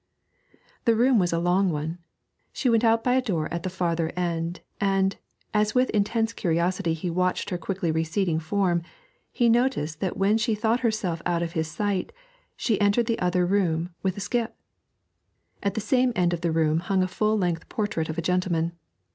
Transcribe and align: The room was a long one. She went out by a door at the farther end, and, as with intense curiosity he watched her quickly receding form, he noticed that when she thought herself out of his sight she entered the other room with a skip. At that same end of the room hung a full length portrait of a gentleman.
The 0.85 0.95
room 0.95 1.19
was 1.19 1.31
a 1.31 1.37
long 1.37 1.69
one. 1.69 1.99
She 2.51 2.71
went 2.71 2.83
out 2.83 3.03
by 3.03 3.13
a 3.13 3.21
door 3.21 3.47
at 3.53 3.61
the 3.61 3.69
farther 3.69 4.11
end, 4.15 4.61
and, 4.79 5.15
as 5.53 5.75
with 5.75 5.91
intense 5.91 6.33
curiosity 6.33 6.95
he 6.95 7.11
watched 7.11 7.51
her 7.51 7.57
quickly 7.59 7.91
receding 7.91 8.39
form, 8.39 8.81
he 9.31 9.47
noticed 9.47 9.99
that 9.99 10.17
when 10.17 10.39
she 10.39 10.55
thought 10.55 10.79
herself 10.79 11.21
out 11.23 11.43
of 11.43 11.51
his 11.51 11.69
sight 11.69 12.11
she 12.57 12.81
entered 12.81 13.05
the 13.05 13.19
other 13.19 13.45
room 13.45 13.93
with 14.01 14.17
a 14.17 14.21
skip. 14.21 14.55
At 15.61 15.75
that 15.75 15.81
same 15.81 16.13
end 16.15 16.33
of 16.33 16.41
the 16.41 16.51
room 16.51 16.79
hung 16.79 17.03
a 17.03 17.07
full 17.07 17.37
length 17.37 17.69
portrait 17.69 18.09
of 18.09 18.17
a 18.17 18.23
gentleman. 18.23 18.71